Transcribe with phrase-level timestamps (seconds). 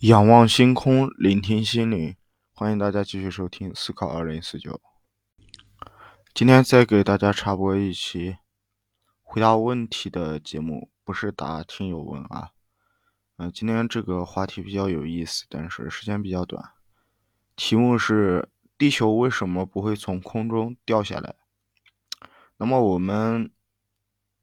[0.00, 2.16] 仰望星空，聆听心灵，
[2.54, 4.72] 欢迎大家继续收听《思考二零四九》。
[6.32, 8.38] 今天再给大家插播一期
[9.22, 12.52] 回答问题的节目，不是答听友问啊。
[13.36, 16.70] 嗯，今天这个话题比较有意思，但是时间比较短。
[17.54, 18.48] 题目是：
[18.78, 21.34] 地球为什么不会从空中掉下来？
[22.56, 23.52] 那么我们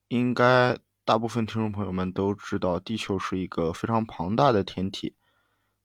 [0.09, 5.15] 应该大部分听众朋友们都知道，地球是一个非常庞大的天体。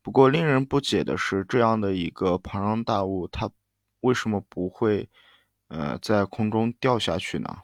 [0.03, 3.49] 不过，令人不解的是，这样的一个庞然大物，它
[4.01, 5.09] 为什么不会，
[5.69, 7.59] 呃，在空中掉下去呢？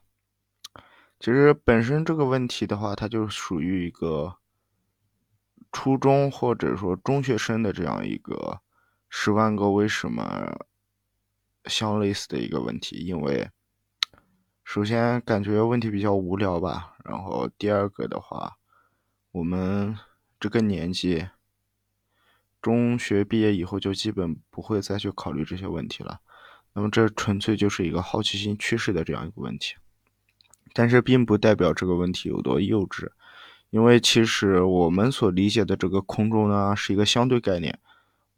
[1.19, 4.37] 其实，本身这个问题的话，它就属于一个
[5.73, 8.61] 初中或者说中学生的这样一个
[9.09, 10.65] 十万个为什么
[11.65, 12.99] 相类似的一个问题。
[12.99, 13.51] 因为，
[14.63, 18.59] 首先感觉问题比较无聊吧，然后第二个的话，
[19.33, 19.99] 我们
[20.39, 21.29] 这个年纪。
[22.61, 26.19] 中学毕业以后就基本不会再去考虑这些问题了，
[26.73, 29.77] 那么这纯粹就是一个好奇心驱使的这样一个问题，
[30.73, 33.09] 但是并不代表这个问题有多幼稚，
[33.71, 37.79] 因为其实我们所理解的这个空中呢是一个相对概念，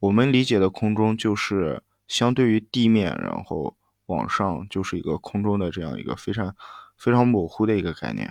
[0.01, 3.75] 我们理解的空中就是相对于地面，然后
[4.07, 6.55] 往上就是一个空中的这样一个非常
[6.97, 8.31] 非常模糊的一个概念。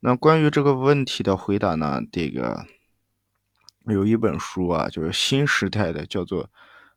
[0.00, 2.64] 那关于这个问题的回答呢，这个。
[3.86, 6.48] 有一本书啊，就是新时代的，叫做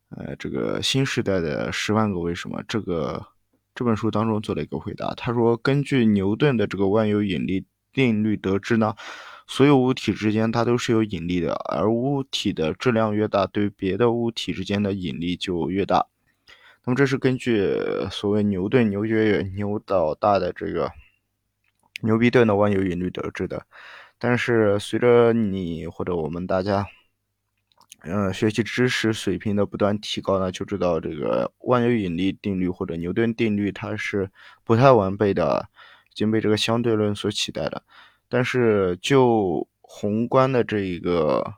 [0.09, 2.61] 呃这个新时代的十万个为什么。
[2.67, 3.25] 这个
[3.73, 8.95] 这本书当中做了一个回答，他说，根据牛顿的这个万有引力定律得知呢，
[9.47, 16.07] 所有物体之间它都是有引力的，而物体的质量越大，对别的物体之间的引力就越大。
[16.85, 17.75] 那么这是根据
[18.11, 20.91] 所谓牛顿牛角远牛导大的这个
[22.01, 23.65] 牛逼顿的万有引力得知的。
[24.17, 26.87] 但是随着你或者我们大家，
[28.01, 34.31] 嗯，学习知识水平的不断提高呢，就知道这个万有引力定律或者牛顿定律它是
[34.63, 35.69] 不太完备的，
[36.11, 37.83] 已经被这个相对论所取代了。
[38.29, 41.55] 但是就宏观的这一个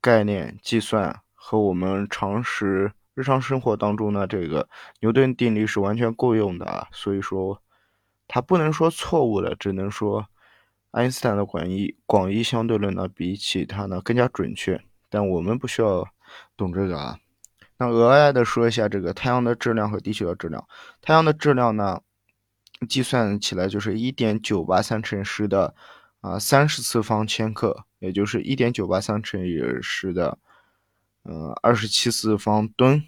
[0.00, 4.68] 概念计算和我们常识日常生活当中呢，这个
[5.00, 6.86] 牛顿定律是完全够用的啊。
[6.92, 7.60] 所以说，
[8.28, 10.28] 它不能说错误的，只能说。
[10.90, 16.04] 爱因斯坦的广义广义相对论呢，比起它呢更加准确，但我们不需要
[16.56, 17.18] 懂这个啊。
[17.78, 20.66] 那额外的说一下这个太阳的质量和地球的质量。
[21.00, 22.00] 太阳的质量呢，
[22.88, 25.74] 计算起来就是一点九八三乘十的
[26.20, 30.38] 啊三十次方千克，也就是一点九八三乘以十的
[31.22, 33.02] 呃二十七次方吨。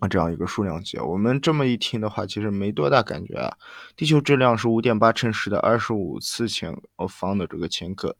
[0.00, 3.54] 啊，这样一个数量级，我们这么一听的话，其实没多大感觉啊。
[3.94, 6.74] 地球质量是五点八乘十的二十五次千
[7.08, 8.16] 方的这个千克，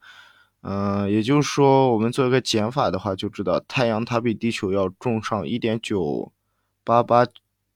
[0.60, 6.30] 嗯，也就是说，我们做一个减法的话，就知道太阳它比地球要重上一点九
[6.84, 7.26] 八八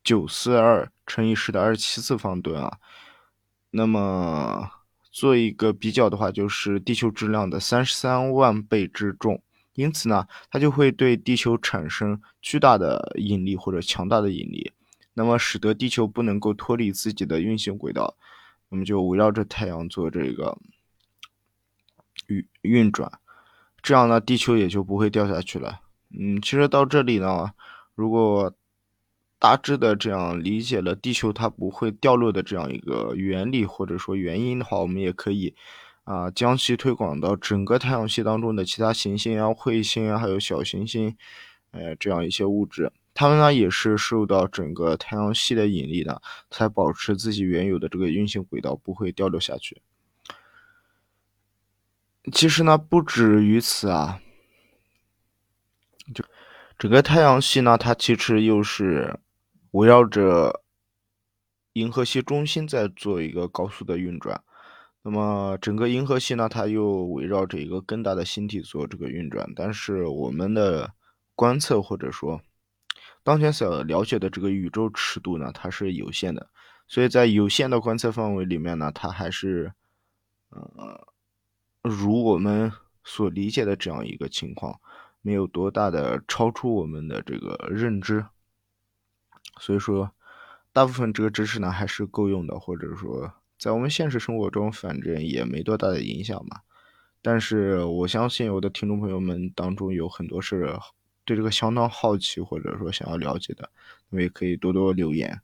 [0.03, 2.79] 九四二乘以十的二十七次方吨啊。
[3.71, 4.71] 那么
[5.11, 9.43] 做一个比较的话，就是地球质量的三十三万倍之重。
[9.75, 14.73] 因此呢，它就会对地球产生巨大的引力或者强大的引力，
[15.15, 18.17] 那么使得地球不能够脱离自己的运行轨道，
[18.69, 20.57] 那么就围绕着太阳做这个
[22.29, 23.11] 运运转，
[23.83, 25.81] 这样呢，地球也就不会掉下去了。
[26.17, 27.51] 嗯，其实到这里呢，
[27.97, 28.55] 如果
[29.41, 35.57] 大致的这样理解了地球它不会掉落的这样一个原理或者说原因的话，我们也可以。
[36.05, 41.17] 啊，将其推广到整个太阳系当中的其他行星啊、彗星啊，还有小行星，
[41.71, 46.21] 呃，这样一些物质，它们呢也是受到整个太阳系的引力的，
[46.51, 49.81] 才保持自己原有的这个运行轨道，不会掉落下去。
[52.31, 54.21] 其实呢，不止于此啊，
[56.15, 56.23] 就
[56.79, 59.19] 整个太阳系呢，它其实又是
[59.71, 60.63] 围绕着
[61.73, 64.43] 银河系中心在做一个高速的运转。
[65.07, 70.95] 那么整个银河系呢，它又围绕着一个更大的星体做这个运转，但是我们的
[71.35, 72.41] 观测或者说
[73.23, 76.49] 当前所了解的这个宇宙尺度呢，它是有限的，
[76.89, 79.75] 所以在有限的观测范围里面呢，它还是
[80.49, 81.07] 呃
[81.83, 82.73] 如我们
[83.05, 84.81] 所理解的这样一个情况，
[85.21, 88.25] 没有多大的超出我们的这个认知，
[89.61, 90.13] 所以说
[90.73, 93.35] 大部分这个知识呢还是够用的，或者说。
[93.59, 96.61] 在我们现实生活中，反正也没多大的影响嘛。
[97.23, 100.79] 但是我相信我的听众朋友们当中有很多是
[101.25, 103.71] 对这个相当好奇，或者说想要了解的，
[104.11, 105.41] 那么也可以多多留言。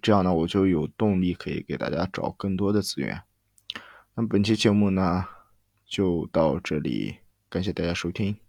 [0.00, 3.22] 这样呢，我就有动力可以给大家找更多的资源。
[4.14, 5.26] 那本期节目呢，
[5.84, 7.16] 就到这里
[7.48, 8.41] 感谢大家收听。